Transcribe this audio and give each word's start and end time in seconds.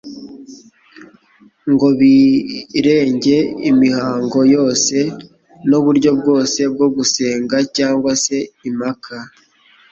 ngo 1.71 1.87
birenge 1.99 3.37
imihango 3.69 4.39
yose 4.55 4.97
n'uburyo 5.69 6.09
bwose 6.19 6.59
bwo 6.73 6.87
gusenga 6.95 7.57
cyangwa 7.77 8.11
se 8.23 8.37
impaka. 8.69 9.15